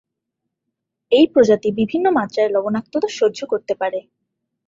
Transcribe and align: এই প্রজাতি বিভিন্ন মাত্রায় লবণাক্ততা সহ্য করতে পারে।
এই 1.11 1.25
প্রজাতি 1.33 1.69
বিভিন্ন 1.79 2.05
মাত্রায় 2.11 2.49
লবণাক্ততা 2.49 3.09
সহ্য 3.19 3.39
করতে 3.45 3.73
পারে। 3.75 3.99